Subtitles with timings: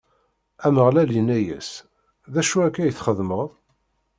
[0.65, 1.69] Ameɣlal inna-yas:
[2.33, 3.49] D acu akka i txedmeḍ?